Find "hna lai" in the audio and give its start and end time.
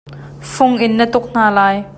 1.31-1.77